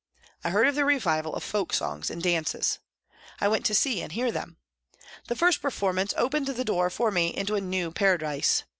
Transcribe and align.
I 0.43 0.49
heard 0.49 0.67
of 0.67 0.73
the 0.73 0.83
revival 0.83 1.35
of 1.35 1.43
folk 1.43 1.71
songs 1.73 2.09
and 2.09 2.23
dances. 2.23 2.79
I 3.39 3.47
went 3.47 3.67
to 3.67 3.75
see 3.75 4.01
and 4.01 4.11
hear 4.11 4.31
them. 4.31 4.57
The 5.27 5.35
first 5.35 5.61
performance 5.61 6.11
opened 6.17 6.47
the 6.47 6.65
door 6.65 6.89
for 6.89 7.11
me 7.11 7.27
into 7.27 7.53
a 7.53 7.61
new 7.61 7.91
paradise. 7.91 8.63